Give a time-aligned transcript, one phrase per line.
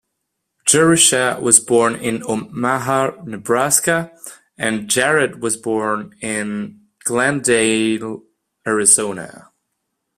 [0.65, 4.11] Jerusha was born in Omaha, Nebraska,
[4.57, 8.23] and Jared was born in Glendale,
[8.65, 9.51] Arizona.